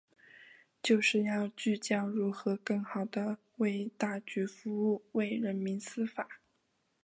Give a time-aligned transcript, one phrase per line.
[0.81, 6.39] 就是要聚焦如何更好地为大局服务、为人民司法